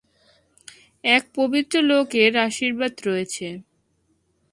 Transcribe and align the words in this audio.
এক 1.03 1.23
পবিত্র 1.35 1.75
লোকের 1.83 2.31
আশির্বাদ 2.47 2.93
রয়েছে। 3.07 3.47